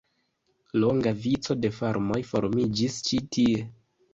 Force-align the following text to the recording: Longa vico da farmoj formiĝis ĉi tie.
Longa 0.83 1.13
vico 1.25 1.57
da 1.65 1.71
farmoj 1.81 2.17
formiĝis 2.33 2.99
ĉi 3.11 3.21
tie. 3.37 3.63